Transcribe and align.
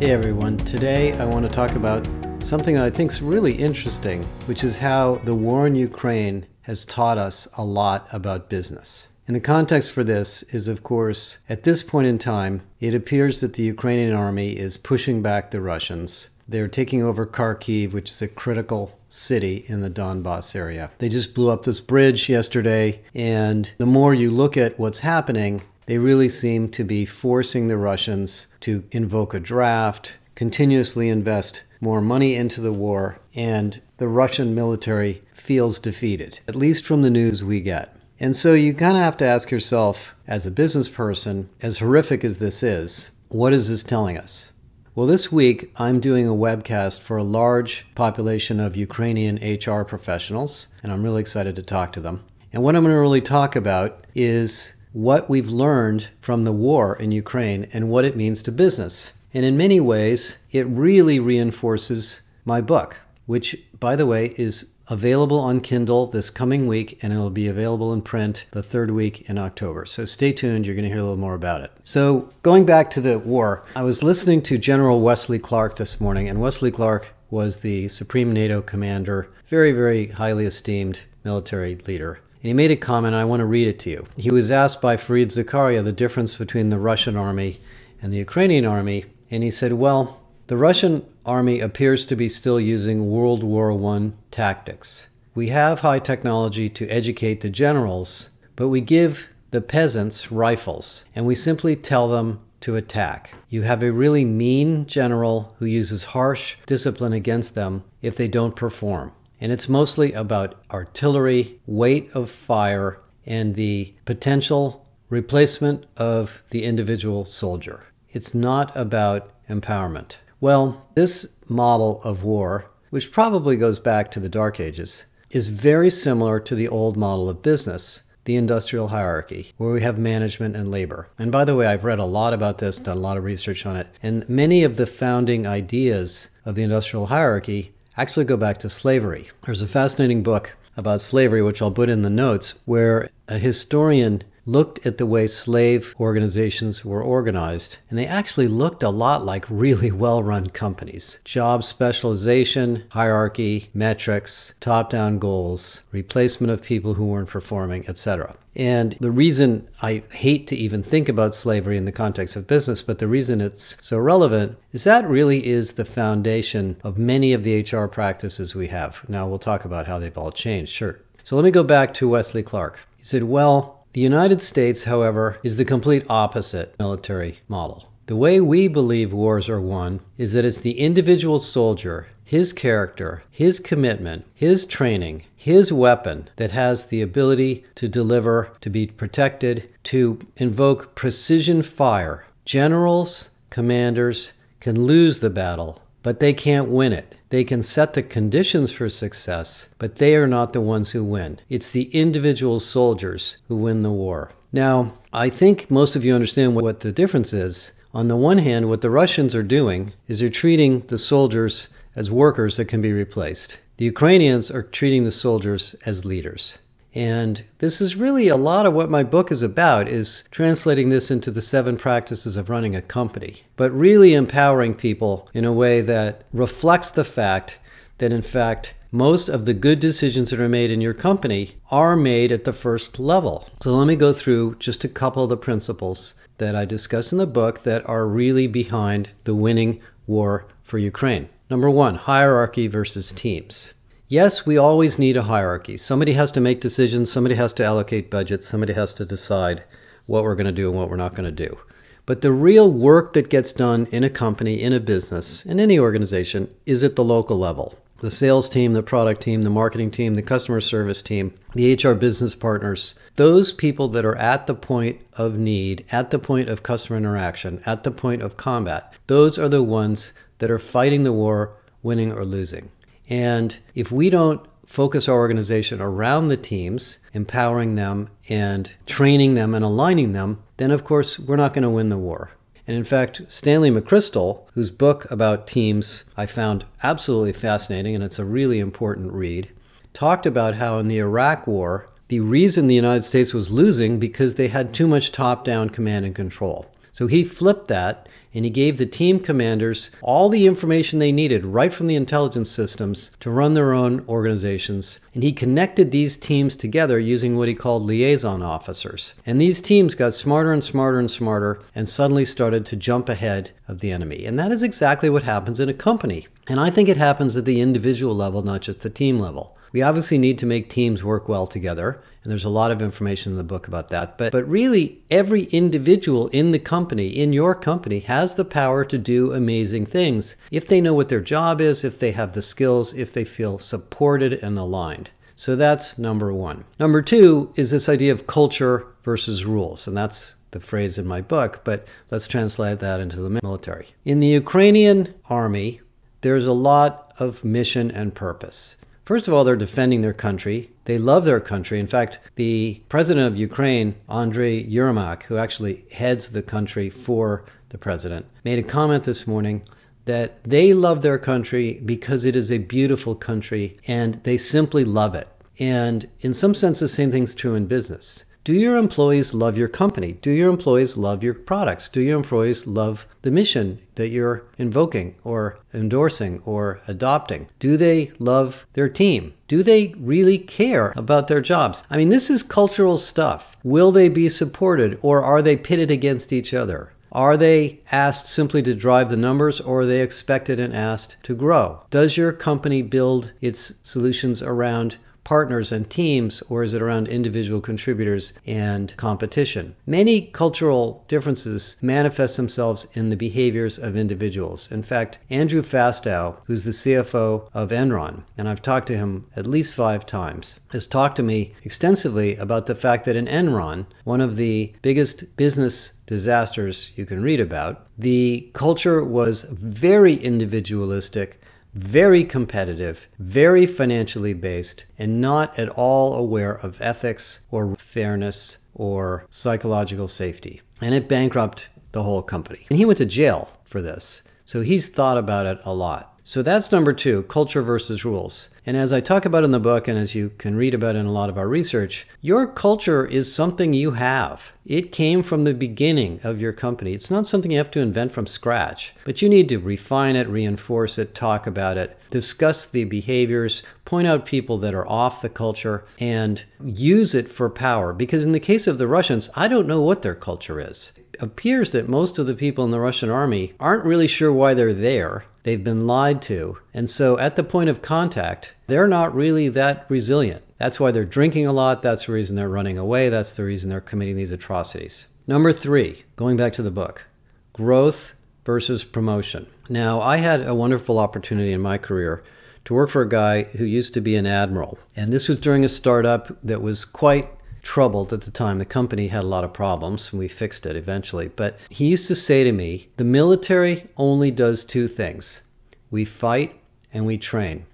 Hey 0.00 0.12
everyone, 0.12 0.56
today 0.56 1.12
I 1.18 1.24
want 1.24 1.48
to 1.48 1.54
talk 1.54 1.72
about 1.72 2.08
something 2.40 2.74
that 2.74 2.84
I 2.84 2.90
think 2.90 3.12
is 3.12 3.22
really 3.22 3.52
interesting, 3.52 4.24
which 4.46 4.64
is 4.64 4.78
how 4.78 5.16
the 5.24 5.34
war 5.34 5.66
in 5.66 5.74
Ukraine 5.74 6.46
has 6.62 6.84
taught 6.84 7.18
us 7.18 7.46
a 7.56 7.64
lot 7.64 8.08
about 8.12 8.48
business. 8.48 9.08
And 9.26 9.36
the 9.36 9.40
context 9.40 9.92
for 9.92 10.02
this 10.02 10.42
is, 10.44 10.66
of 10.66 10.82
course, 10.82 11.38
at 11.48 11.62
this 11.62 11.82
point 11.82 12.08
in 12.08 12.18
time, 12.18 12.62
it 12.80 12.94
appears 12.94 13.40
that 13.40 13.52
the 13.52 13.62
Ukrainian 13.62 14.12
army 14.12 14.58
is 14.58 14.76
pushing 14.76 15.22
back 15.22 15.50
the 15.50 15.60
Russians. 15.60 16.30
They're 16.48 16.66
taking 16.66 17.02
over 17.02 17.26
Kharkiv, 17.26 17.92
which 17.92 18.10
is 18.10 18.22
a 18.22 18.26
critical 18.26 18.98
city 19.10 19.64
in 19.66 19.80
the 19.80 19.90
Donbass 19.90 20.56
area. 20.56 20.90
They 20.98 21.08
just 21.08 21.34
blew 21.34 21.50
up 21.50 21.64
this 21.64 21.80
bridge 21.80 22.28
yesterday, 22.28 23.02
and 23.14 23.70
the 23.78 23.86
more 23.86 24.14
you 24.14 24.30
look 24.30 24.56
at 24.56 24.78
what's 24.78 25.00
happening, 25.00 25.62
they 25.86 25.98
really 25.98 26.28
seem 26.28 26.68
to 26.70 26.84
be 26.84 27.04
forcing 27.04 27.66
the 27.68 27.76
Russians 27.76 28.46
to 28.60 28.84
invoke 28.92 29.34
a 29.34 29.40
draft, 29.40 30.14
continuously 30.34 31.08
invest 31.08 31.64
more 31.80 32.00
money 32.00 32.34
into 32.34 32.60
the 32.60 32.72
war, 32.72 33.18
and 33.34 33.80
the 33.96 34.08
Russian 34.08 34.54
military 34.54 35.22
feels 35.32 35.78
defeated, 35.78 36.40
at 36.46 36.54
least 36.54 36.84
from 36.84 37.02
the 37.02 37.10
news 37.10 37.42
we 37.42 37.60
get. 37.60 37.96
And 38.20 38.36
so 38.36 38.52
you 38.52 38.74
kind 38.74 38.96
of 38.96 39.02
have 39.02 39.16
to 39.18 39.26
ask 39.26 39.50
yourself, 39.50 40.14
as 40.26 40.46
a 40.46 40.50
business 40.50 40.88
person, 40.88 41.48
as 41.62 41.78
horrific 41.78 42.22
as 42.22 42.38
this 42.38 42.62
is, 42.62 43.10
what 43.28 43.52
is 43.52 43.68
this 43.68 43.82
telling 43.82 44.18
us? 44.18 44.49
Well, 44.92 45.06
this 45.06 45.30
week 45.30 45.70
I'm 45.76 46.00
doing 46.00 46.26
a 46.26 46.32
webcast 46.32 46.98
for 46.98 47.16
a 47.16 47.22
large 47.22 47.86
population 47.94 48.58
of 48.58 48.74
Ukrainian 48.74 49.36
HR 49.36 49.84
professionals, 49.84 50.66
and 50.82 50.90
I'm 50.90 51.04
really 51.04 51.20
excited 51.20 51.54
to 51.54 51.62
talk 51.62 51.92
to 51.92 52.00
them. 52.00 52.24
And 52.52 52.64
what 52.64 52.74
I'm 52.74 52.82
going 52.82 52.92
to 52.92 53.00
really 53.00 53.20
talk 53.20 53.54
about 53.54 54.04
is 54.16 54.74
what 54.92 55.30
we've 55.30 55.48
learned 55.48 56.08
from 56.20 56.42
the 56.42 56.50
war 56.50 56.96
in 56.96 57.12
Ukraine 57.12 57.68
and 57.72 57.88
what 57.88 58.04
it 58.04 58.16
means 58.16 58.42
to 58.42 58.50
business. 58.50 59.12
And 59.32 59.44
in 59.44 59.56
many 59.56 59.78
ways, 59.78 60.38
it 60.50 60.66
really 60.66 61.20
reinforces 61.20 62.22
my 62.44 62.60
book, 62.60 62.96
which, 63.26 63.56
by 63.78 63.94
the 63.94 64.06
way, 64.06 64.34
is 64.36 64.70
available 64.90 65.38
on 65.38 65.60
Kindle 65.60 66.06
this 66.06 66.28
coming 66.28 66.66
week 66.66 66.98
and 67.02 67.12
it'll 67.12 67.30
be 67.30 67.48
available 67.48 67.92
in 67.92 68.02
print 68.02 68.44
the 68.50 68.62
third 68.62 68.90
week 68.90 69.28
in 69.30 69.38
October. 69.38 69.86
So 69.86 70.04
stay 70.04 70.32
tuned, 70.32 70.66
you're 70.66 70.74
going 70.74 70.84
to 70.84 70.90
hear 70.90 70.98
a 70.98 71.02
little 71.02 71.16
more 71.16 71.34
about 71.34 71.62
it. 71.62 71.70
So, 71.84 72.30
going 72.42 72.66
back 72.66 72.90
to 72.90 73.00
the 73.00 73.18
war, 73.18 73.64
I 73.74 73.82
was 73.82 74.02
listening 74.02 74.42
to 74.42 74.58
General 74.58 75.00
Wesley 75.00 75.38
Clark 75.38 75.76
this 75.76 76.00
morning, 76.00 76.28
and 76.28 76.40
Wesley 76.40 76.70
Clark 76.70 77.14
was 77.30 77.58
the 77.58 77.88
Supreme 77.88 78.32
NATO 78.32 78.60
commander, 78.60 79.30
very, 79.48 79.72
very 79.72 80.08
highly 80.08 80.44
esteemed 80.44 81.00
military 81.24 81.76
leader 81.86 82.20
and 82.42 82.48
he 82.48 82.54
made 82.54 82.70
a 82.70 82.76
comment, 82.76 83.14
I 83.14 83.26
want 83.26 83.40
to 83.40 83.46
read 83.46 83.68
it 83.68 83.78
to 83.80 83.90
you. 83.90 84.06
He 84.16 84.30
was 84.30 84.50
asked 84.50 84.80
by 84.80 84.96
Fareed 84.96 85.26
Zakaria 85.26 85.84
the 85.84 85.92
difference 85.92 86.36
between 86.36 86.70
the 86.70 86.78
Russian 86.78 87.14
army 87.14 87.60
and 88.00 88.10
the 88.10 88.16
Ukrainian 88.16 88.64
army, 88.64 89.04
and 89.30 89.42
he 89.42 89.50
said, 89.50 89.74
Well, 89.74 90.22
the 90.46 90.56
Russian 90.56 91.04
army 91.24 91.60
appears 91.60 92.04
to 92.06 92.16
be 92.16 92.28
still 92.28 92.60
using 92.60 93.10
World 93.10 93.42
War 93.42 93.72
I 93.72 94.12
tactics. 94.30 95.08
We 95.34 95.48
have 95.48 95.80
high 95.80 95.98
technology 95.98 96.68
to 96.70 96.88
educate 96.88 97.40
the 97.40 97.50
generals, 97.50 98.30
but 98.56 98.68
we 98.68 98.80
give 98.80 99.28
the 99.50 99.60
peasants 99.60 100.30
rifles, 100.30 101.04
and 101.14 101.26
we 101.26 101.34
simply 101.34 101.76
tell 101.76 102.08
them 102.08 102.40
to 102.60 102.76
attack. 102.76 103.32
You 103.48 103.62
have 103.62 103.82
a 103.82 103.92
really 103.92 104.24
mean 104.24 104.86
general 104.86 105.54
who 105.58 105.66
uses 105.66 106.04
harsh 106.04 106.56
discipline 106.66 107.12
against 107.12 107.54
them 107.54 107.84
if 108.02 108.16
they 108.16 108.28
don't 108.28 108.54
perform 108.54 109.12
and 109.40 109.50
it's 109.50 109.68
mostly 109.68 110.12
about 110.12 110.62
artillery, 110.70 111.60
weight 111.66 112.14
of 112.14 112.30
fire, 112.30 113.00
and 113.24 113.54
the 113.54 113.94
potential 114.04 114.86
replacement 115.08 115.86
of 115.96 116.42
the 116.50 116.64
individual 116.64 117.24
soldier. 117.24 117.84
It's 118.10 118.34
not 118.34 118.76
about 118.76 119.32
empowerment. 119.48 120.16
Well, 120.42 120.88
this 120.94 121.34
model 121.50 122.00
of 122.02 122.24
war, 122.24 122.64
which 122.88 123.12
probably 123.12 123.58
goes 123.58 123.78
back 123.78 124.10
to 124.12 124.20
the 124.20 124.28
Dark 124.30 124.58
Ages, 124.58 125.04
is 125.30 125.48
very 125.48 125.90
similar 125.90 126.40
to 126.40 126.54
the 126.54 126.66
old 126.66 126.96
model 126.96 127.28
of 127.28 127.42
business, 127.42 128.04
the 128.24 128.36
industrial 128.36 128.88
hierarchy, 128.88 129.52
where 129.58 129.70
we 129.70 129.82
have 129.82 129.98
management 129.98 130.56
and 130.56 130.70
labor. 130.70 131.10
And 131.18 131.30
by 131.30 131.44
the 131.44 131.54
way, 131.54 131.66
I've 131.66 131.84
read 131.84 131.98
a 131.98 132.06
lot 132.06 132.32
about 132.32 132.56
this, 132.56 132.80
done 132.80 132.96
a 132.96 133.00
lot 133.00 133.18
of 133.18 133.24
research 133.24 133.66
on 133.66 133.76
it, 133.76 133.88
and 134.02 134.26
many 134.30 134.64
of 134.64 134.76
the 134.76 134.86
founding 134.86 135.46
ideas 135.46 136.30
of 136.46 136.54
the 136.54 136.62
industrial 136.62 137.08
hierarchy 137.08 137.74
actually 137.98 138.24
go 138.24 138.38
back 138.38 138.56
to 138.58 138.70
slavery. 138.70 139.28
There's 139.44 139.60
a 139.60 139.68
fascinating 139.68 140.22
book 140.22 140.56
about 140.74 141.02
slavery, 141.02 141.42
which 141.42 141.60
I'll 141.60 141.70
put 141.70 141.90
in 141.90 142.00
the 142.00 142.08
notes, 142.08 142.60
where 142.64 143.10
a 143.28 143.36
historian 143.36 144.22
looked 144.46 144.84
at 144.86 144.98
the 144.98 145.06
way 145.06 145.26
slave 145.26 145.94
organizations 145.98 146.84
were 146.84 147.02
organized, 147.02 147.78
and 147.88 147.98
they 147.98 148.06
actually 148.06 148.48
looked 148.48 148.82
a 148.82 148.90
lot 148.90 149.24
like 149.24 149.44
really 149.48 149.90
well 149.92 150.22
run 150.22 150.50
companies. 150.50 151.18
Job 151.24 151.64
specialization, 151.64 152.84
hierarchy, 152.90 153.70
metrics, 153.74 154.54
top 154.60 154.90
down 154.90 155.18
goals, 155.18 155.82
replacement 155.92 156.52
of 156.52 156.62
people 156.62 156.94
who 156.94 157.06
weren't 157.06 157.28
performing, 157.28 157.88
etc. 157.88 158.36
And 158.56 158.92
the 158.94 159.12
reason 159.12 159.68
I 159.80 160.02
hate 160.10 160.46
to 160.48 160.56
even 160.56 160.82
think 160.82 161.08
about 161.08 161.34
slavery 161.34 161.76
in 161.76 161.84
the 161.84 161.92
context 161.92 162.34
of 162.34 162.48
business, 162.48 162.82
but 162.82 162.98
the 162.98 163.06
reason 163.06 163.40
it's 163.40 163.76
so 163.80 163.98
relevant 163.98 164.58
is 164.72 164.84
that 164.84 165.08
really 165.08 165.46
is 165.46 165.74
the 165.74 165.84
foundation 165.84 166.76
of 166.82 166.98
many 166.98 167.32
of 167.32 167.44
the 167.44 167.62
HR 167.62 167.86
practices 167.86 168.54
we 168.54 168.66
have. 168.66 169.08
Now, 169.08 169.28
we'll 169.28 169.38
talk 169.38 169.64
about 169.64 169.86
how 169.86 169.98
they've 169.98 170.18
all 170.18 170.32
changed, 170.32 170.72
sure. 170.72 170.98
So 171.22 171.36
let 171.36 171.44
me 171.44 171.50
go 171.50 171.62
back 171.62 171.94
to 171.94 172.08
Wesley 172.08 172.42
Clark. 172.42 172.80
He 172.96 173.04
said, 173.04 173.22
Well, 173.24 173.79
the 173.92 174.00
United 174.00 174.40
States, 174.40 174.84
however, 174.84 175.38
is 175.42 175.56
the 175.56 175.64
complete 175.64 176.04
opposite 176.08 176.78
military 176.78 177.40
model. 177.48 177.88
The 178.06 178.16
way 178.16 178.40
we 178.40 178.68
believe 178.68 179.12
wars 179.12 179.48
are 179.48 179.60
won 179.60 180.00
is 180.16 180.32
that 180.32 180.44
it's 180.44 180.60
the 180.60 180.78
individual 180.78 181.40
soldier, 181.40 182.08
his 182.24 182.52
character, 182.52 183.24
his 183.30 183.58
commitment, 183.58 184.24
his 184.34 184.64
training, 184.64 185.22
his 185.34 185.72
weapon 185.72 186.28
that 186.36 186.52
has 186.52 186.86
the 186.86 187.02
ability 187.02 187.64
to 187.74 187.88
deliver, 187.88 188.52
to 188.60 188.70
be 188.70 188.86
protected, 188.86 189.68
to 189.84 190.20
invoke 190.36 190.94
precision 190.94 191.62
fire. 191.62 192.24
Generals, 192.44 193.30
commanders 193.48 194.34
can 194.60 194.86
lose 194.86 195.20
the 195.20 195.30
battle, 195.30 195.80
but 196.02 196.20
they 196.20 196.32
can't 196.32 196.68
win 196.68 196.92
it. 196.92 197.14
They 197.30 197.44
can 197.44 197.62
set 197.62 197.94
the 197.94 198.02
conditions 198.02 198.72
for 198.72 198.88
success, 198.88 199.68
but 199.78 199.96
they 199.96 200.16
are 200.16 200.26
not 200.26 200.52
the 200.52 200.60
ones 200.60 200.90
who 200.90 201.04
win. 201.04 201.38
It's 201.48 201.70
the 201.70 201.84
individual 201.94 202.60
soldiers 202.60 203.38
who 203.48 203.56
win 203.56 203.82
the 203.82 203.90
war. 203.90 204.32
Now, 204.52 204.94
I 205.12 205.28
think 205.28 205.70
most 205.70 205.94
of 205.94 206.04
you 206.04 206.14
understand 206.14 206.56
what 206.56 206.80
the 206.80 206.92
difference 206.92 207.32
is. 207.32 207.72
On 207.94 208.08
the 208.08 208.16
one 208.16 208.38
hand, 208.38 208.68
what 208.68 208.80
the 208.80 208.90
Russians 208.90 209.34
are 209.34 209.42
doing 209.42 209.92
is 210.08 210.20
they're 210.20 210.28
treating 210.28 210.80
the 210.86 210.98
soldiers 210.98 211.68
as 211.94 212.10
workers 212.10 212.56
that 212.56 212.66
can 212.66 212.80
be 212.80 212.92
replaced. 212.92 213.58
The 213.76 213.84
Ukrainians 213.84 214.50
are 214.50 214.62
treating 214.62 215.04
the 215.04 215.10
soldiers 215.10 215.74
as 215.86 216.04
leaders. 216.04 216.58
And 216.94 217.44
this 217.58 217.80
is 217.80 217.96
really 217.96 218.28
a 218.28 218.36
lot 218.36 218.66
of 218.66 218.72
what 218.74 218.90
my 218.90 219.04
book 219.04 219.30
is 219.30 219.42
about 219.42 219.88
is 219.88 220.24
translating 220.30 220.88
this 220.88 221.10
into 221.10 221.30
the 221.30 221.40
seven 221.40 221.76
practices 221.76 222.36
of 222.36 222.50
running 222.50 222.74
a 222.74 222.82
company, 222.82 223.42
but 223.56 223.70
really 223.70 224.14
empowering 224.14 224.74
people 224.74 225.28
in 225.32 225.44
a 225.44 225.52
way 225.52 225.80
that 225.82 226.24
reflects 226.32 226.90
the 226.90 227.04
fact 227.04 227.58
that 227.98 228.12
in 228.12 228.22
fact 228.22 228.74
most 228.92 229.28
of 229.28 229.44
the 229.44 229.54
good 229.54 229.78
decisions 229.78 230.30
that 230.30 230.40
are 230.40 230.48
made 230.48 230.70
in 230.70 230.80
your 230.80 230.94
company 230.94 231.52
are 231.70 231.94
made 231.94 232.32
at 232.32 232.44
the 232.44 232.52
first 232.52 232.98
level. 232.98 233.48
So 233.62 233.72
let 233.72 233.86
me 233.86 233.94
go 233.94 234.12
through 234.12 234.56
just 234.58 234.82
a 234.82 234.88
couple 234.88 235.22
of 235.22 235.30
the 235.30 235.36
principles 235.36 236.14
that 236.38 236.56
I 236.56 236.64
discuss 236.64 237.12
in 237.12 237.18
the 237.18 237.26
book 237.26 237.62
that 237.62 237.88
are 237.88 238.08
really 238.08 238.48
behind 238.48 239.10
the 239.24 239.34
winning 239.34 239.80
war 240.08 240.46
for 240.64 240.78
Ukraine. 240.78 241.28
Number 241.48 241.70
one, 241.70 241.94
hierarchy 241.96 242.66
versus 242.66 243.12
teams. 243.12 243.74
Yes, 244.12 244.44
we 244.44 244.56
always 244.56 244.98
need 244.98 245.16
a 245.16 245.22
hierarchy. 245.22 245.76
Somebody 245.76 246.14
has 246.14 246.32
to 246.32 246.40
make 246.40 246.60
decisions, 246.60 247.12
somebody 247.12 247.36
has 247.36 247.52
to 247.52 247.64
allocate 247.64 248.10
budgets, 248.10 248.48
somebody 248.48 248.72
has 248.72 248.92
to 248.94 249.04
decide 249.04 249.62
what 250.06 250.24
we're 250.24 250.34
going 250.34 250.46
to 250.46 250.52
do 250.52 250.68
and 250.68 250.76
what 250.76 250.90
we're 250.90 250.96
not 250.96 251.14
going 251.14 251.32
to 251.32 251.48
do. 251.48 251.60
But 252.06 252.20
the 252.20 252.32
real 252.32 252.72
work 252.72 253.12
that 253.12 253.30
gets 253.30 253.52
done 253.52 253.86
in 253.92 254.02
a 254.02 254.10
company, 254.10 254.60
in 254.60 254.72
a 254.72 254.80
business, 254.80 255.46
in 255.46 255.60
any 255.60 255.78
organization 255.78 256.52
is 256.66 256.82
at 256.82 256.96
the 256.96 257.04
local 257.04 257.38
level. 257.38 257.78
The 257.98 258.10
sales 258.10 258.48
team, 258.48 258.72
the 258.72 258.82
product 258.82 259.20
team, 259.20 259.42
the 259.42 259.48
marketing 259.48 259.92
team, 259.92 260.16
the 260.16 260.22
customer 260.22 260.60
service 260.60 261.02
team, 261.02 261.32
the 261.54 261.72
HR 261.72 261.94
business 261.94 262.34
partners, 262.34 262.96
those 263.14 263.52
people 263.52 263.86
that 263.90 264.04
are 264.04 264.16
at 264.16 264.48
the 264.48 264.56
point 264.56 265.00
of 265.18 265.38
need, 265.38 265.84
at 265.92 266.10
the 266.10 266.18
point 266.18 266.48
of 266.48 266.64
customer 266.64 266.96
interaction, 266.96 267.62
at 267.64 267.84
the 267.84 267.92
point 267.92 268.22
of 268.22 268.36
combat, 268.36 268.92
those 269.06 269.38
are 269.38 269.48
the 269.48 269.62
ones 269.62 270.12
that 270.38 270.50
are 270.50 270.58
fighting 270.58 271.04
the 271.04 271.12
war, 271.12 271.52
winning 271.84 272.10
or 272.10 272.24
losing. 272.24 272.70
And 273.10 273.58
if 273.74 273.90
we 273.90 274.08
don't 274.08 274.40
focus 274.64 275.08
our 275.08 275.16
organization 275.16 275.80
around 275.80 276.28
the 276.28 276.36
teams, 276.36 277.00
empowering 277.12 277.74
them 277.74 278.08
and 278.28 278.72
training 278.86 279.34
them 279.34 279.52
and 279.52 279.64
aligning 279.64 280.12
them, 280.12 280.40
then 280.58 280.70
of 280.70 280.84
course 280.84 281.18
we're 281.18 281.34
not 281.34 281.52
going 281.52 281.64
to 281.64 281.70
win 281.70 281.88
the 281.88 281.98
war. 281.98 282.30
And 282.68 282.76
in 282.76 282.84
fact, 282.84 283.22
Stanley 283.26 283.68
McChrystal, 283.68 284.42
whose 284.54 284.70
book 284.70 285.10
about 285.10 285.48
teams 285.48 286.04
I 286.16 286.26
found 286.26 286.66
absolutely 286.84 287.32
fascinating 287.32 287.96
and 287.96 288.04
it's 288.04 288.20
a 288.20 288.24
really 288.24 288.60
important 288.60 289.12
read, 289.12 289.50
talked 289.92 290.24
about 290.24 290.54
how 290.54 290.78
in 290.78 290.86
the 290.86 290.98
Iraq 290.98 291.48
War, 291.48 291.88
the 292.06 292.20
reason 292.20 292.68
the 292.68 292.74
United 292.76 293.02
States 293.02 293.34
was 293.34 293.50
losing 293.50 293.98
because 293.98 294.36
they 294.36 294.48
had 294.48 294.72
too 294.72 294.86
much 294.86 295.10
top 295.10 295.44
down 295.44 295.70
command 295.70 296.04
and 296.04 296.14
control. 296.14 296.70
So 297.00 297.06
he 297.06 297.24
flipped 297.24 297.68
that 297.68 298.10
and 298.34 298.44
he 298.44 298.50
gave 298.50 298.76
the 298.76 298.84
team 298.84 299.20
commanders 299.20 299.90
all 300.02 300.28
the 300.28 300.46
information 300.46 300.98
they 300.98 301.12
needed 301.12 301.46
right 301.46 301.72
from 301.72 301.86
the 301.86 301.94
intelligence 301.94 302.50
systems 302.50 303.10
to 303.20 303.30
run 303.30 303.54
their 303.54 303.72
own 303.72 304.04
organizations. 304.06 305.00
And 305.14 305.22
he 305.22 305.32
connected 305.32 305.92
these 305.92 306.18
teams 306.18 306.56
together 306.56 306.98
using 306.98 307.38
what 307.38 307.48
he 307.48 307.54
called 307.54 307.84
liaison 307.84 308.42
officers. 308.42 309.14
And 309.24 309.40
these 309.40 309.62
teams 309.62 309.94
got 309.94 310.12
smarter 310.12 310.52
and 310.52 310.62
smarter 310.62 310.98
and 310.98 311.10
smarter 311.10 311.62
and 311.74 311.88
suddenly 311.88 312.26
started 312.26 312.66
to 312.66 312.76
jump 312.76 313.08
ahead 313.08 313.52
of 313.66 313.78
the 313.78 313.92
enemy. 313.92 314.26
And 314.26 314.38
that 314.38 314.52
is 314.52 314.62
exactly 314.62 315.08
what 315.08 315.22
happens 315.22 315.58
in 315.58 315.70
a 315.70 315.72
company. 315.72 316.26
And 316.48 316.60
I 316.60 316.68
think 316.68 316.90
it 316.90 316.98
happens 316.98 317.34
at 317.34 317.46
the 317.46 317.62
individual 317.62 318.14
level, 318.14 318.42
not 318.42 318.60
just 318.60 318.80
the 318.80 318.90
team 318.90 319.18
level. 319.18 319.56
We 319.72 319.82
obviously 319.82 320.18
need 320.18 320.38
to 320.40 320.46
make 320.46 320.68
teams 320.68 321.04
work 321.04 321.28
well 321.28 321.46
together, 321.46 322.02
and 322.22 322.30
there's 322.30 322.44
a 322.44 322.50
lot 322.50 322.70
of 322.70 322.82
information 322.82 323.32
in 323.32 323.38
the 323.38 323.44
book 323.44 323.66
about 323.66 323.88
that. 323.90 324.18
But, 324.18 324.32
but 324.32 324.46
really, 324.48 325.02
every 325.10 325.44
individual 325.44 326.28
in 326.28 326.50
the 326.50 326.58
company, 326.58 327.08
in 327.08 327.32
your 327.32 327.54
company, 327.54 328.00
has 328.00 328.34
the 328.34 328.44
power 328.44 328.84
to 328.84 328.98
do 328.98 329.32
amazing 329.32 329.86
things 329.86 330.36
if 330.50 330.66
they 330.66 330.80
know 330.80 330.94
what 330.94 331.08
their 331.08 331.20
job 331.20 331.60
is, 331.60 331.84
if 331.84 331.98
they 331.98 332.12
have 332.12 332.32
the 332.32 332.42
skills, 332.42 332.92
if 332.94 333.12
they 333.12 333.24
feel 333.24 333.58
supported 333.58 334.34
and 334.34 334.58
aligned. 334.58 335.10
So 335.34 335.56
that's 335.56 335.96
number 335.96 336.32
one. 336.34 336.64
Number 336.78 337.00
two 337.00 337.52
is 337.56 337.70
this 337.70 337.88
idea 337.88 338.12
of 338.12 338.26
culture 338.26 338.86
versus 339.02 339.46
rules, 339.46 339.86
and 339.86 339.96
that's 339.96 340.34
the 340.50 340.60
phrase 340.60 340.98
in 340.98 341.06
my 341.06 341.22
book, 341.22 341.62
but 341.64 341.88
let's 342.10 342.26
translate 342.26 342.80
that 342.80 343.00
into 343.00 343.20
the 343.20 343.40
military. 343.42 343.88
In 344.04 344.20
the 344.20 344.26
Ukrainian 344.26 345.14
army, 345.30 345.80
there's 346.20 346.46
a 346.46 346.52
lot 346.52 347.14
of 347.18 347.44
mission 347.44 347.90
and 347.90 348.14
purpose. 348.14 348.76
First 349.04 349.28
of 349.28 349.34
all, 349.34 349.44
they're 349.44 349.56
defending 349.56 350.02
their 350.02 350.12
country. 350.12 350.70
They 350.84 350.98
love 350.98 351.24
their 351.24 351.40
country. 351.40 351.78
In 351.78 351.86
fact, 351.86 352.18
the 352.36 352.82
president 352.88 353.26
of 353.26 353.36
Ukraine, 353.36 353.94
Andrei 354.08 354.64
Yermak, 354.64 355.24
who 355.24 355.36
actually 355.36 355.84
heads 355.92 356.30
the 356.30 356.42
country 356.42 356.90
for 356.90 357.44
the 357.68 357.78
president, 357.78 358.26
made 358.44 358.58
a 358.58 358.62
comment 358.62 359.04
this 359.04 359.26
morning 359.26 359.62
that 360.06 360.42
they 360.44 360.72
love 360.72 361.02
their 361.02 361.18
country 361.18 361.80
because 361.84 362.24
it 362.24 362.34
is 362.34 362.50
a 362.50 362.58
beautiful 362.58 363.14
country 363.14 363.78
and 363.86 364.14
they 364.24 364.36
simply 364.36 364.84
love 364.84 365.14
it. 365.14 365.28
And 365.58 366.08
in 366.20 366.32
some 366.32 366.54
sense, 366.54 366.80
the 366.80 366.88
same 366.88 367.12
thing's 367.12 367.34
true 367.34 367.54
in 367.54 367.66
business. 367.66 368.24
Do 368.42 368.54
your 368.54 368.78
employees 368.78 369.34
love 369.34 369.58
your 369.58 369.68
company? 369.68 370.12
Do 370.12 370.30
your 370.30 370.48
employees 370.48 370.96
love 370.96 371.22
your 371.22 371.34
products? 371.34 371.90
Do 371.90 372.00
your 372.00 372.16
employees 372.16 372.66
love 372.66 373.06
the 373.20 373.30
mission 373.30 373.80
that 373.96 374.08
you're 374.08 374.46
invoking 374.56 375.16
or 375.22 375.58
endorsing 375.74 376.40
or 376.46 376.80
adopting? 376.88 377.48
Do 377.58 377.76
they 377.76 378.12
love 378.18 378.64
their 378.72 378.88
team? 378.88 379.34
Do 379.46 379.62
they 379.62 379.94
really 379.98 380.38
care 380.38 380.94
about 380.96 381.28
their 381.28 381.42
jobs? 381.42 381.84
I 381.90 381.98
mean, 381.98 382.08
this 382.08 382.30
is 382.30 382.42
cultural 382.42 382.96
stuff. 382.96 383.58
Will 383.62 383.92
they 383.92 384.08
be 384.08 384.30
supported 384.30 384.98
or 385.02 385.22
are 385.22 385.42
they 385.42 385.58
pitted 385.58 385.90
against 385.90 386.32
each 386.32 386.54
other? 386.54 386.94
Are 387.12 387.36
they 387.36 387.80
asked 387.92 388.26
simply 388.28 388.62
to 388.62 388.74
drive 388.74 389.10
the 389.10 389.16
numbers 389.18 389.60
or 389.60 389.80
are 389.80 389.86
they 389.86 390.00
expected 390.00 390.58
and 390.58 390.74
asked 390.74 391.16
to 391.24 391.34
grow? 391.34 391.82
Does 391.90 392.16
your 392.16 392.32
company 392.32 392.80
build 392.80 393.32
its 393.42 393.74
solutions 393.82 394.42
around 394.42 394.96
partners 395.30 395.70
and 395.70 395.88
teams, 395.88 396.42
or 396.48 396.64
is 396.64 396.74
it 396.74 396.82
around 396.82 397.06
individual 397.06 397.60
contributors 397.60 398.32
and 398.44 398.96
competition? 398.96 399.76
Many 399.86 400.22
cultural 400.22 401.04
differences 401.06 401.76
manifest 401.80 402.36
themselves 402.36 402.88
in 402.94 403.10
the 403.10 403.16
behaviors 403.16 403.78
of 403.78 403.94
individuals. 403.94 404.72
In 404.72 404.82
fact, 404.82 405.20
Andrew 405.30 405.62
Fastow, 405.62 406.38
who's 406.46 406.64
the 406.64 406.72
CFO 406.72 407.48
of 407.54 407.70
Enron, 407.70 408.24
and 408.36 408.48
I've 408.48 408.60
talked 408.60 408.88
to 408.88 408.96
him 408.96 409.26
at 409.36 409.46
least 409.46 409.72
five 409.72 410.04
times, 410.04 410.58
has 410.72 410.88
talked 410.88 411.14
to 411.14 411.22
me 411.22 411.54
extensively 411.62 412.34
about 412.34 412.66
the 412.66 412.74
fact 412.74 413.04
that 413.04 413.14
in 413.14 413.26
Enron, 413.26 413.86
one 414.02 414.20
of 414.20 414.34
the 414.34 414.74
biggest 414.82 415.36
business 415.36 415.92
disasters 416.06 416.90
you 416.96 417.06
can 417.06 417.22
read 417.22 417.38
about, 417.38 417.86
the 417.96 418.50
culture 418.52 419.04
was 419.04 419.44
very 419.44 420.14
individualistic 420.14 421.39
very 421.74 422.24
competitive, 422.24 423.08
very 423.18 423.66
financially 423.66 424.32
based, 424.32 424.86
and 424.98 425.20
not 425.20 425.58
at 425.58 425.68
all 425.68 426.14
aware 426.14 426.52
of 426.52 426.80
ethics 426.80 427.40
or 427.50 427.76
fairness 427.76 428.58
or 428.74 429.26
psychological 429.30 430.08
safety. 430.08 430.60
And 430.80 430.94
it 430.94 431.08
bankrupted 431.08 431.68
the 431.92 432.02
whole 432.02 432.22
company. 432.22 432.66
And 432.70 432.78
he 432.78 432.84
went 432.84 432.98
to 432.98 433.06
jail 433.06 433.50
for 433.64 433.82
this. 433.82 434.22
So 434.44 434.62
he's 434.62 434.88
thought 434.88 435.18
about 435.18 435.46
it 435.46 435.58
a 435.64 435.74
lot. 435.74 436.19
So 436.30 436.42
that's 436.42 436.70
number 436.70 436.92
two 436.92 437.24
culture 437.24 437.60
versus 437.60 438.04
rules. 438.04 438.50
And 438.64 438.76
as 438.76 438.92
I 438.92 439.00
talk 439.00 439.24
about 439.24 439.42
in 439.42 439.50
the 439.50 439.58
book, 439.58 439.88
and 439.88 439.98
as 439.98 440.14
you 440.14 440.30
can 440.38 440.54
read 440.54 440.74
about 440.74 440.94
in 440.94 441.04
a 441.04 441.10
lot 441.10 441.28
of 441.28 441.36
our 441.36 441.48
research, 441.48 442.06
your 442.20 442.46
culture 442.46 443.04
is 443.04 443.34
something 443.34 443.72
you 443.72 443.90
have. 443.90 444.52
It 444.64 444.92
came 444.92 445.24
from 445.24 445.42
the 445.42 445.54
beginning 445.54 446.20
of 446.22 446.40
your 446.40 446.52
company. 446.52 446.92
It's 446.92 447.10
not 447.10 447.26
something 447.26 447.50
you 447.50 447.58
have 447.58 447.72
to 447.72 447.80
invent 447.80 448.12
from 448.12 448.28
scratch, 448.28 448.94
but 449.04 449.20
you 449.20 449.28
need 449.28 449.48
to 449.48 449.58
refine 449.58 450.14
it, 450.14 450.28
reinforce 450.28 450.98
it, 450.98 451.16
talk 451.16 451.48
about 451.48 451.76
it, 451.76 451.98
discuss 452.10 452.64
the 452.64 452.84
behaviors, 452.84 453.64
point 453.84 454.06
out 454.06 454.24
people 454.24 454.56
that 454.58 454.72
are 454.72 454.86
off 454.86 455.22
the 455.22 455.28
culture, 455.28 455.84
and 455.98 456.44
use 456.60 457.12
it 457.12 457.28
for 457.28 457.50
power. 457.50 457.92
Because 457.92 458.24
in 458.24 458.30
the 458.30 458.38
case 458.38 458.68
of 458.68 458.78
the 458.78 458.86
Russians, 458.86 459.30
I 459.34 459.48
don't 459.48 459.66
know 459.66 459.82
what 459.82 460.02
their 460.02 460.14
culture 460.14 460.60
is 460.60 460.92
appears 461.18 461.72
that 461.72 461.88
most 461.88 462.18
of 462.18 462.26
the 462.26 462.34
people 462.34 462.64
in 462.64 462.70
the 462.70 462.80
Russian 462.80 463.10
army 463.10 463.52
aren't 463.60 463.84
really 463.84 464.06
sure 464.06 464.32
why 464.32 464.54
they're 464.54 464.72
there. 464.72 465.24
They've 465.42 465.62
been 465.62 465.86
lied 465.86 466.20
to. 466.22 466.58
And 466.74 466.88
so 466.88 467.18
at 467.18 467.36
the 467.36 467.44
point 467.44 467.70
of 467.70 467.82
contact, 467.82 468.54
they're 468.66 468.88
not 468.88 469.14
really 469.14 469.48
that 469.48 469.86
resilient. 469.88 470.44
That's 470.58 470.78
why 470.78 470.90
they're 470.90 471.04
drinking 471.04 471.46
a 471.46 471.52
lot. 471.52 471.82
That's 471.82 472.06
the 472.06 472.12
reason 472.12 472.36
they're 472.36 472.48
running 472.48 472.76
away. 472.76 473.08
That's 473.08 473.34
the 473.36 473.44
reason 473.44 473.70
they're 473.70 473.80
committing 473.80 474.16
these 474.16 474.32
atrocities. 474.32 475.06
Number 475.26 475.52
three, 475.52 476.04
going 476.16 476.36
back 476.36 476.52
to 476.54 476.62
the 476.62 476.70
book 476.70 477.06
growth 477.52 478.12
versus 478.44 478.84
promotion. 478.84 479.46
Now, 479.68 480.00
I 480.00 480.18
had 480.18 480.46
a 480.46 480.54
wonderful 480.54 480.98
opportunity 480.98 481.52
in 481.52 481.60
my 481.60 481.78
career 481.78 482.22
to 482.64 482.74
work 482.74 482.90
for 482.90 483.02
a 483.02 483.08
guy 483.08 483.44
who 483.44 483.64
used 483.64 483.94
to 483.94 484.00
be 484.00 484.16
an 484.16 484.26
admiral. 484.26 484.78
And 484.96 485.12
this 485.12 485.28
was 485.28 485.40
during 485.40 485.64
a 485.64 485.68
startup 485.68 486.28
that 486.42 486.62
was 486.62 486.84
quite 486.84 487.28
troubled 487.62 488.12
at 488.12 488.22
the 488.22 488.30
time. 488.30 488.58
The 488.58 488.64
company 488.64 489.08
had 489.08 489.24
a 489.24 489.28
lot 489.28 489.44
of 489.44 489.52
problems, 489.52 490.10
and 490.10 490.18
we 490.18 490.28
fixed 490.28 490.66
it 490.66 490.76
eventually. 490.76 491.28
But 491.28 491.58
he 491.68 491.86
used 491.86 492.08
to 492.08 492.14
say 492.14 492.44
to 492.44 492.52
me, 492.52 492.88
The 492.96 493.04
military 493.04 493.88
only 493.96 494.30
does 494.30 494.64
two 494.64 494.88
things 494.88 495.42
we 495.90 496.04
fight 496.04 496.60
and 496.92 497.06
we 497.06 497.18
train. 497.18 497.66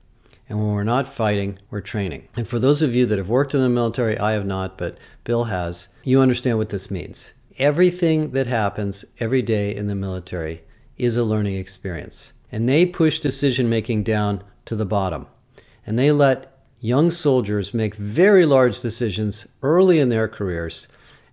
And 0.48 0.58
when 0.58 0.72
we're 0.72 0.84
not 0.84 1.08
fighting, 1.08 1.58
we're 1.70 1.80
training. 1.80 2.28
And 2.36 2.46
for 2.46 2.58
those 2.58 2.80
of 2.80 2.94
you 2.94 3.04
that 3.06 3.18
have 3.18 3.28
worked 3.28 3.54
in 3.54 3.60
the 3.60 3.68
military, 3.68 4.16
I 4.16 4.32
have 4.32 4.46
not, 4.46 4.78
but 4.78 4.96
Bill 5.24 5.44
has, 5.44 5.88
you 6.04 6.20
understand 6.20 6.58
what 6.58 6.68
this 6.68 6.90
means. 6.90 7.32
Everything 7.58 8.30
that 8.30 8.46
happens 8.46 9.04
every 9.18 9.42
day 9.42 9.74
in 9.74 9.86
the 9.86 9.96
military 9.96 10.62
is 10.96 11.16
a 11.16 11.24
learning 11.24 11.54
experience. 11.54 12.32
And 12.52 12.68
they 12.68 12.86
push 12.86 13.18
decision 13.18 13.68
making 13.68 14.04
down 14.04 14.44
to 14.66 14.76
the 14.76 14.86
bottom. 14.86 15.26
And 15.84 15.98
they 15.98 16.12
let 16.12 16.55
young 16.86 17.10
soldiers 17.10 17.74
make 17.74 17.96
very 17.96 18.46
large 18.46 18.80
decisions 18.80 19.48
early 19.60 19.98
in 19.98 20.08
their 20.08 20.28
careers 20.28 20.86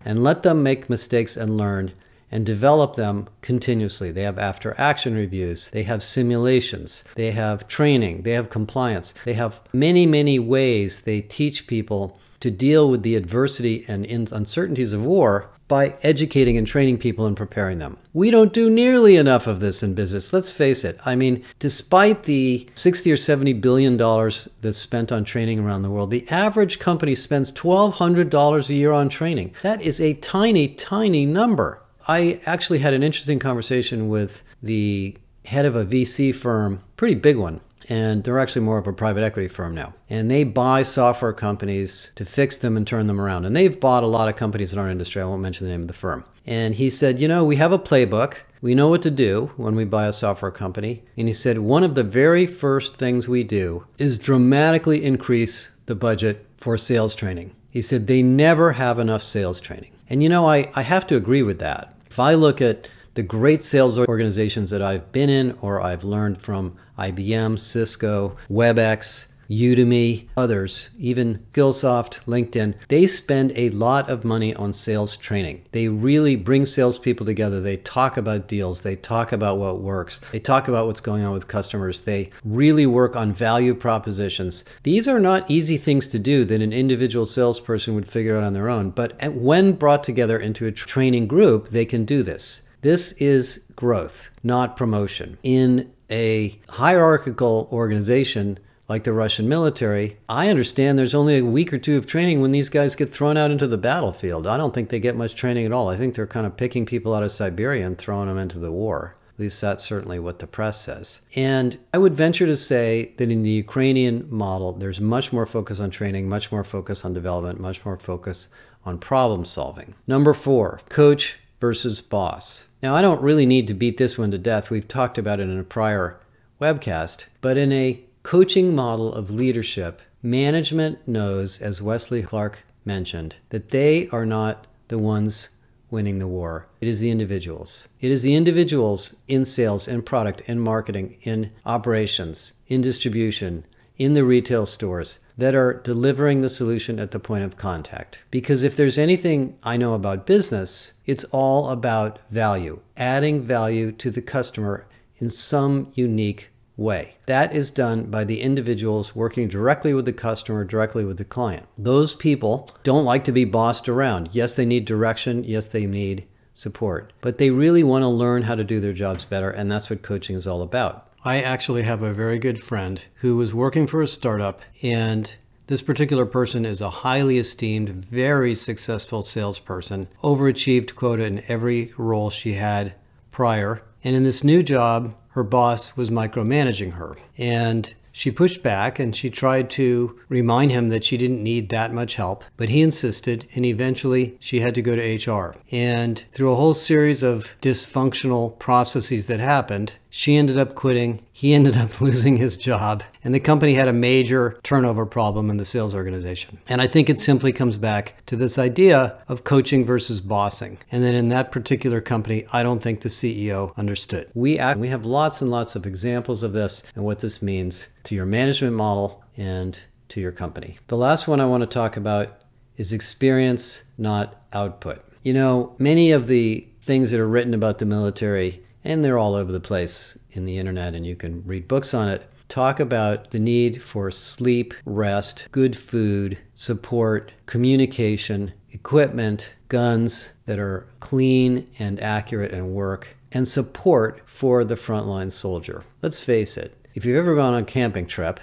and 0.04 0.24
let 0.24 0.42
them 0.42 0.64
make 0.64 0.90
mistakes 0.90 1.38
and 1.38 1.56
learn 1.56 1.92
and 2.32 2.44
develop 2.44 2.96
them 2.96 3.30
continuously. 3.42 4.12
They 4.12 4.24
have 4.24 4.40
after 4.40 4.74
action 4.80 5.14
reviews, 5.14 5.70
they 5.70 5.84
have 5.84 6.02
simulations, 6.02 7.04
they 7.14 7.30
have 7.32 7.68
training, 7.68 8.24
they 8.24 8.32
have 8.32 8.50
compliance, 8.50 9.14
they 9.26 9.36
have 9.36 9.62
many, 9.72 10.08
many 10.08 10.40
ways 10.40 11.04
they 11.04 11.22
teach 11.22 11.68
people 11.68 12.18
to 12.40 12.50
deal 12.50 12.90
with 12.90 13.04
the 13.04 13.16
adversity 13.16 13.86
and 13.88 14.08
uncertainties 14.08 14.92
of 14.92 15.06
war 15.06 15.52
by 15.74 15.98
educating 16.04 16.56
and 16.56 16.68
training 16.68 17.00
people 17.00 17.26
and 17.26 17.36
preparing 17.36 17.80
them. 17.80 17.98
We 18.14 18.30
don't 18.30 18.54
do 18.54 18.70
nearly 18.70 19.16
enough 19.16 19.48
of 19.48 19.60
this 19.60 19.82
in 19.82 19.96
business. 19.96 20.32
Let's 20.32 20.52
face 20.52 20.84
it. 20.84 21.00
I 21.04 21.16
mean, 21.16 21.44
despite 21.58 22.26
the 22.26 22.70
60 22.76 23.12
or 23.12 23.18
70 23.18 23.54
billion 23.54 23.98
dollars 23.98 24.48
that's 24.62 24.78
spent 24.78 25.12
on 25.12 25.24
training 25.24 25.58
around 25.58 25.82
the 25.82 25.90
world, 25.90 26.12
the 26.12 26.30
average 26.30 26.78
company 26.78 27.16
spends 27.16 27.52
$1200 27.52 28.70
a 28.70 28.74
year 28.76 28.92
on 28.92 29.10
training. 29.10 29.56
That 29.64 29.82
is 29.82 30.00
a 30.00 30.14
tiny 30.14 30.68
tiny 30.68 31.26
number. 31.26 31.82
I 32.08 32.40
actually 32.46 32.78
had 32.78 32.94
an 32.94 33.02
interesting 33.02 33.40
conversation 33.40 34.10
with 34.10 34.44
the 34.62 35.18
head 35.46 35.66
of 35.66 35.76
a 35.76 35.84
VC 35.84 36.36
firm, 36.36 36.84
pretty 36.98 37.16
big 37.16 37.38
one, 37.38 37.62
and 37.90 38.24
they're 38.24 38.40
actually 38.40 38.62
more 38.62 38.78
of 38.78 38.88
a 38.88 38.94
private 38.94 39.24
equity 39.24 39.48
firm 39.48 39.76
now. 39.76 39.94
And 40.10 40.30
they 40.30 40.44
buy 40.44 40.84
software 40.84 41.34
companies 41.34 42.12
to 42.16 42.26
fix 42.26 42.58
them 42.58 42.78
and 42.78 42.88
turn 42.88 43.08
them 43.08 43.20
around. 43.20 43.46
And 43.46 43.56
they've 43.56 43.80
bought 43.80 44.04
a 44.04 44.08
lot 44.08 44.30
of 44.30 44.36
companies 44.36 44.74
in 44.74 44.80
our 44.80 44.90
industry. 44.90 45.22
I 45.22 45.26
won't 45.26 45.42
mention 45.42 45.66
the 45.66 45.72
name 45.72 45.82
of 45.82 45.88
the 45.88 45.94
firm. 45.94 46.26
And 46.46 46.76
he 46.76 46.90
said, 46.90 47.20
You 47.20 47.28
know, 47.28 47.44
we 47.44 47.56
have 47.58 47.72
a 47.72 47.80
playbook. 47.80 48.38
We 48.62 48.76
know 48.76 48.88
what 48.88 49.02
to 49.02 49.12
do 49.12 49.52
when 49.58 49.76
we 49.76 49.84
buy 49.84 50.08
a 50.08 50.14
software 50.14 50.52
company. 50.52 51.04
And 51.18 51.28
he 51.28 51.34
said, 51.34 51.60
One 51.60 51.84
of 51.84 51.96
the 51.96 52.04
very 52.04 52.46
first 52.46 52.96
things 52.96 53.28
we 53.28 53.44
do 53.44 53.86
is 53.98 54.18
dramatically 54.18 55.04
increase 55.04 55.72
the 55.86 55.96
budget 55.96 56.46
for 56.58 56.78
sales 56.78 57.16
training. 57.16 57.56
He 57.70 57.82
said, 57.82 58.08
They 58.08 58.22
never 58.22 58.74
have 58.74 59.00
enough 59.00 59.24
sales 59.24 59.60
training. 59.60 59.92
And 60.10 60.22
you 60.22 60.30
know, 60.30 60.48
I, 60.48 60.72
I 60.76 60.84
have 60.84 61.08
to 61.08 61.16
agree 61.16 61.44
with 61.44 61.60
that. 61.60 61.96
If 62.10 62.20
I 62.20 62.36
look 62.36 62.62
at 62.62 62.88
the 63.16 63.24
great 63.24 63.64
sales 63.64 64.00
organizations 64.00 64.70
that 64.72 64.82
I've 64.82 65.12
been 65.12 65.30
in 65.30 65.52
or 65.62 65.82
I've 65.82 66.04
learned 66.04 66.42
from 66.42 66.76
IBM, 66.98 67.60
Cisco, 67.60 68.38
WebEx, 68.50 69.28
Udemy, 69.50 70.28
others, 70.36 70.92
even 70.98 71.46
Skillsoft, 71.52 72.24
LinkedIn, 72.26 72.76
they 72.88 73.06
spend 73.06 73.52
a 73.56 73.70
lot 73.70 74.10
of 74.10 74.24
money 74.24 74.56
on 74.56 74.74
sales 74.74 75.18
training. 75.18 75.64
They 75.74 75.90
really 75.90 76.36
bring 76.36 76.66
salespeople 76.66 77.26
together. 77.26 77.62
They 77.62 77.78
talk 77.78 78.18
about 78.18 78.48
deals. 78.48 78.82
They 78.82 78.96
talk 78.96 79.32
about 79.32 79.58
what 79.58 79.82
works. 79.82 80.20
They 80.32 80.40
talk 80.40 80.68
about 80.68 80.88
what's 80.88 81.02
going 81.02 81.24
on 81.24 81.34
with 81.34 81.48
customers. 81.48 82.02
They 82.02 82.32
really 82.44 82.86
work 82.86 83.16
on 83.16 83.34
value 83.34 83.76
propositions. 83.76 84.64
These 84.84 85.08
are 85.08 85.20
not 85.20 85.52
easy 85.52 85.78
things 85.78 86.08
to 86.08 86.20
do 86.20 86.46
that 86.46 86.62
an 86.62 86.74
individual 86.74 87.26
salesperson 87.26 87.96
would 87.96 88.12
figure 88.12 88.38
out 88.38 88.44
on 88.44 88.54
their 88.54 88.70
own, 88.70 88.90
but 88.90 89.22
when 89.34 89.74
brought 89.74 90.04
together 90.04 90.40
into 90.40 90.66
a 90.66 90.72
training 90.72 91.28
group, 91.28 91.70
they 91.70 91.86
can 91.86 92.06
do 92.06 92.24
this. 92.24 92.62
This 92.84 93.14
is 93.14 93.64
growth, 93.78 94.30
not 94.44 94.76
promotion. 94.76 95.38
In 95.42 95.94
a 96.12 96.60
hierarchical 96.68 97.70
organization, 97.72 98.60
like 98.90 99.06
the 99.06 99.14
Russian 99.14 99.48
military, 99.48 100.18
I 100.28 100.50
understand 100.50 101.00
there's 101.00 101.16
only 101.16 101.38
a 101.38 101.46
week 101.46 101.72
or 101.72 101.78
two 101.78 101.96
of 101.96 102.06
training 102.06 102.42
when 102.42 102.52
these 102.52 102.68
guys 102.68 102.98
get 102.98 103.14
thrown 103.14 103.38
out 103.38 103.52
into 103.52 103.68
the 103.68 103.78
battlefield. 103.78 104.46
I 104.46 104.58
don't 104.58 104.74
think 104.74 104.90
they 104.90 105.00
get 105.00 105.16
much 105.16 105.34
training 105.34 105.66
at 105.66 105.72
all. 105.72 105.88
I 105.88 105.96
think 105.96 106.14
they're 106.14 106.28
kind 106.28 106.46
of 106.46 106.58
picking 106.58 106.86
people 106.86 107.16
out 107.16 107.24
of 107.24 107.32
Siberia 107.32 107.88
and 107.88 107.98
throwing 107.98 108.28
them 108.28 108.38
into 108.38 108.60
the 108.60 108.70
war. 108.70 109.16
At 109.34 109.40
least 109.40 109.62
that's 109.62 109.86
certainly 109.86 110.20
what 110.20 110.40
the 110.40 110.46
press 110.46 110.82
says. 110.82 111.22
And 111.38 111.78
I 111.94 112.00
would 112.00 112.16
venture 112.16 112.46
to 112.46 112.58
say 112.58 113.14
that 113.16 113.32
in 113.32 113.44
the 113.44 113.50
Ukrainian 113.50 114.28
model, 114.30 114.74
there's 114.74 115.00
much 115.00 115.32
more 115.32 115.46
focus 115.46 115.80
on 115.80 115.90
training, 115.90 116.28
much 116.28 116.52
more 116.52 116.66
focus 116.66 117.06
on 117.06 117.14
development, 117.14 117.62
much 117.62 117.86
more 117.86 117.98
focus 117.98 118.50
on 118.84 118.98
problem 118.98 119.46
solving. 119.46 119.96
Number 120.06 120.34
four, 120.34 120.82
coach 120.90 121.38
versus 121.64 122.02
boss. 122.02 122.66
Now, 122.82 122.94
I 122.94 123.02
don't 123.02 123.22
really 123.22 123.46
need 123.46 123.70
to 123.70 123.74
beat 123.74 123.96
this 123.96 124.18
one 124.18 124.32
to 124.32 124.38
death. 124.38 124.70
We've 124.70 124.86
talked 124.86 125.18
about 125.18 125.40
it 125.40 125.48
in 125.48 125.58
a 125.58 125.64
prior 125.64 126.20
webcast, 126.60 127.28
but 127.40 127.56
in 127.56 127.72
a 127.72 128.04
coaching 128.22 128.76
model 128.76 129.14
of 129.14 129.30
leadership, 129.30 130.02
management 130.22 131.08
knows, 131.08 131.62
as 131.62 131.82
Wesley 131.82 132.22
Clark 132.22 132.64
mentioned, 132.84 133.38
that 133.48 133.70
they 133.70 134.10
are 134.10 134.26
not 134.26 134.68
the 134.90 134.98
ones 134.98 135.52
winning 135.90 136.20
the 136.20 136.28
war. 136.28 136.68
It 136.82 136.90
is 136.90 137.00
the 137.00 137.12
individuals. 137.12 137.88
It 138.02 138.12
is 138.12 138.24
the 138.24 138.36
individuals 138.36 139.16
in 139.30 139.46
sales, 139.46 139.88
in 139.88 140.02
product, 140.02 140.42
in 140.42 140.60
marketing, 140.60 141.18
in 141.22 141.50
operations, 141.66 142.56
in 142.68 142.82
distribution, 142.82 143.66
in 143.98 144.14
the 144.14 144.24
retail 144.24 144.66
stores 144.66 145.20
that 145.38 145.56
are 145.56 145.82
delivering 145.84 146.42
the 146.42 146.50
solution 146.50 147.00
at 147.00 147.12
the 147.12 147.20
point 147.20 147.44
of 147.44 147.58
contact. 147.58 148.22
Because 148.32 148.64
if 148.64 148.76
there's 148.76 148.98
anything 148.98 149.58
I 149.64 149.78
know 149.78 149.94
about 149.94 150.26
business, 150.26 150.94
it's 151.06 151.24
all 151.26 151.70
about 151.70 152.20
value, 152.30 152.82
adding 152.98 153.42
value 153.42 153.92
to 153.94 154.12
the 154.12 154.22
customer 154.22 154.86
in 155.18 155.30
some 155.30 155.92
unique 155.96 156.50
way. 156.76 157.16
That 157.28 157.54
is 157.54 157.70
done 157.72 158.06
by 158.06 158.24
the 158.24 158.42
individuals 158.42 159.16
working 159.16 159.48
directly 159.48 159.94
with 159.94 160.06
the 160.06 160.14
customer, 160.14 160.64
directly 160.64 161.06
with 161.06 161.18
the 161.18 161.26
client. 161.26 161.68
Those 161.78 162.14
people 162.14 162.72
don't 162.84 163.06
like 163.06 163.24
to 163.26 163.32
be 163.32 163.46
bossed 163.46 163.88
around. 163.88 164.30
Yes, 164.32 164.56
they 164.56 164.66
need 164.66 164.86
direction. 164.86 165.44
Yes, 165.44 165.68
they 165.68 165.86
need 165.86 166.28
support. 166.52 167.14
But 167.22 167.38
they 167.38 167.50
really 167.50 167.84
want 167.84 168.04
to 168.04 168.08
learn 168.08 168.44
how 168.44 168.56
to 168.56 168.64
do 168.64 168.80
their 168.80 168.94
jobs 168.94 169.26
better, 169.26 169.50
and 169.50 169.72
that's 169.72 169.90
what 169.90 170.02
coaching 170.02 170.36
is 170.36 170.48
all 170.48 170.62
about. 170.62 171.10
I 171.26 171.42
actually 171.42 171.84
have 171.84 172.04
a 172.04 172.12
very 172.12 172.38
good 172.38 172.62
friend 172.62 173.02
who 173.16 173.38
was 173.38 173.56
working 173.56 173.88
for 173.88 174.02
a 174.02 174.08
startup, 174.08 174.62
and 174.82 175.34
this 175.68 175.82
particular 175.82 176.26
person 176.26 176.66
is 176.66 176.82
a 176.82 176.90
highly 176.90 177.38
esteemed, 177.38 177.90
very 177.90 178.54
successful 178.54 179.22
salesperson, 179.22 180.10
overachieved 180.22 180.96
quota 180.96 181.24
in 181.24 181.42
every 181.48 181.94
role 181.98 182.30
she 182.30 182.54
had 182.54 182.96
prior. 183.32 183.84
And 184.04 184.18
in 184.18 184.24
this 184.24 184.44
new 184.44 184.64
job, 184.64 185.16
her 185.30 185.44
boss 185.44 185.96
was 185.96 186.10
micromanaging 186.10 186.96
her. 186.96 187.16
And 187.38 187.94
she 188.12 188.30
pushed 188.30 188.62
back 188.62 189.00
and 189.00 189.16
she 189.16 189.30
tried 189.30 189.70
to 189.72 190.20
remind 190.28 190.72
him 190.72 190.90
that 190.90 191.06
she 191.06 191.16
didn't 191.16 191.42
need 191.42 191.70
that 191.70 191.94
much 191.94 192.16
help, 192.16 192.44
but 192.58 192.68
he 192.68 192.82
insisted, 192.82 193.48
and 193.56 193.66
eventually 193.66 194.38
she 194.42 194.60
had 194.60 194.76
to 194.76 194.82
go 194.82 194.98
to 194.98 195.32
HR. 195.32 195.56
And 195.72 196.24
through 196.34 196.52
a 196.52 196.58
whole 196.58 196.74
series 196.74 197.24
of 197.24 197.56
dysfunctional 197.62 198.60
processes 198.60 199.28
that 199.28 199.40
happened, 199.40 199.94
she 200.16 200.36
ended 200.36 200.60
up 200.60 200.76
quitting. 200.76 201.26
He 201.32 201.56
ended 201.56 201.76
up 201.76 202.00
losing 202.02 202.38
his 202.38 202.56
job. 202.56 203.02
And 203.24 203.34
the 203.34 203.40
company 203.40 203.74
had 203.74 203.88
a 203.88 203.94
major 203.94 204.60
turnover 204.62 205.08
problem 205.08 205.50
in 205.50 205.58
the 205.58 205.66
sales 205.66 205.96
organization. 205.96 206.60
And 206.70 206.82
I 206.84 206.86
think 206.86 207.10
it 207.10 207.18
simply 207.18 207.52
comes 207.52 207.78
back 207.78 208.24
to 208.28 208.36
this 208.36 208.60
idea 208.60 209.18
of 209.28 209.44
coaching 209.44 209.84
versus 209.84 210.22
bossing. 210.22 210.78
And 210.92 211.04
then 211.04 211.16
in 211.16 211.30
that 211.30 211.52
particular 211.52 212.00
company, 212.00 212.46
I 212.54 212.62
don't 212.62 212.80
think 212.80 213.02
the 213.02 213.10
CEO 213.10 213.76
understood. 213.76 214.30
We, 214.36 214.60
act, 214.60 214.80
we 214.80 214.90
have 214.90 215.04
lots 215.04 215.42
and 215.42 215.50
lots 215.50 215.76
of 215.76 215.88
examples 215.88 216.44
of 216.44 216.54
this 216.54 216.84
and 216.94 217.04
what 217.04 217.18
this 217.18 217.42
means 217.42 217.90
to 218.04 218.14
your 218.14 218.28
management 218.28 218.76
model 218.76 219.24
and 219.36 219.82
to 220.10 220.22
your 220.22 220.32
company. 220.32 220.78
The 220.90 220.98
last 220.98 221.28
one 221.28 221.40
I 221.40 221.48
want 221.48 221.62
to 221.62 221.68
talk 221.68 221.98
about 221.98 222.38
is 222.78 222.94
experience, 222.94 223.84
not 223.98 224.36
output. 224.54 225.04
You 225.24 225.34
know, 225.34 225.74
many 225.80 226.12
of 226.12 226.28
the 226.28 226.68
things 226.84 227.10
that 227.10 227.20
are 227.20 227.28
written 227.28 227.56
about 227.56 227.80
the 227.80 227.86
military 227.88 228.63
and 228.84 229.04
they're 229.04 229.18
all 229.18 229.36
over 229.36 229.52
the 229.52 229.60
place 229.60 230.18
in 230.32 230.46
the 230.46 230.58
internet, 230.58 230.94
and 230.94 231.06
you 231.06 231.16
can 231.16 231.44
read 231.46 231.68
books 231.68 231.94
on 231.94 232.10
it. 232.10 232.30
Talk 232.50 232.80
about 232.80 233.32
the 233.32 233.40
need 233.40 233.82
for 233.82 234.12
sleep, 234.12 234.74
rest, 234.86 235.48
good 235.52 235.76
food, 235.78 236.38
support, 236.54 237.32
communication, 237.46 238.54
equipment, 238.72 239.54
guns 239.70 240.34
that 240.46 240.60
are 240.60 240.88
clean 241.00 241.68
and 241.80 242.00
accurate 242.00 242.54
and 242.54 242.74
work, 242.74 243.16
and 243.32 243.48
support 243.48 244.22
for 244.26 244.64
the 244.64 244.76
frontline 244.76 245.32
soldier. 245.32 245.84
Let's 246.02 246.24
face 246.24 246.58
it, 246.58 246.78
if 246.94 247.06
you've 247.06 247.18
ever 247.18 247.36
gone 247.36 247.54
on 247.54 247.64
a 247.64 247.66
camping 247.66 248.06
trip 248.06 248.40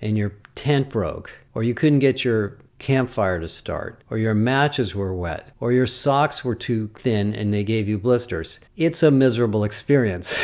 and 0.00 0.16
your 0.16 0.34
tent 0.54 0.90
broke, 0.90 1.32
or 1.54 1.62
you 1.62 1.74
couldn't 1.74 1.98
get 1.98 2.24
your 2.24 2.58
campfire 2.82 3.40
to 3.40 3.48
start, 3.48 4.02
or 4.10 4.18
your 4.18 4.34
matches 4.34 4.94
were 4.94 5.14
wet, 5.14 5.54
or 5.60 5.72
your 5.72 5.86
socks 5.86 6.44
were 6.44 6.54
too 6.54 6.90
thin 6.94 7.32
and 7.32 7.54
they 7.54 7.64
gave 7.64 7.88
you 7.88 7.98
blisters. 7.98 8.58
It's 8.76 9.02
a 9.02 9.10
miserable 9.10 9.64
experience. 9.64 10.36